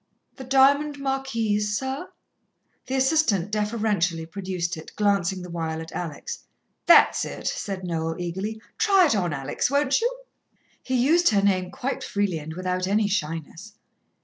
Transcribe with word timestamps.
"The 0.37 0.43
diamond 0.43 0.97
marquise, 0.97 1.77
sir?" 1.77 2.09
The 2.87 2.95
assistant 2.95 3.51
deferentially 3.51 4.25
produced 4.25 4.75
it, 4.75 4.91
glancing 4.95 5.43
the 5.43 5.49
while 5.51 5.79
at 5.79 5.91
Alex. 5.91 6.39
"That's 6.87 7.23
it," 7.23 7.45
said 7.45 7.83
Noel 7.83 8.15
eagerly. 8.17 8.59
"Try 8.79 9.05
it 9.05 9.15
on, 9.15 9.31
Alex, 9.31 9.69
won't 9.69 10.01
you?" 10.01 10.11
He 10.81 10.95
used 10.95 11.29
her 11.29 11.43
name 11.43 11.69
quite 11.69 12.03
freely 12.03 12.39
and 12.39 12.55
without 12.55 12.87
any 12.87 13.07
shyness. 13.07 13.73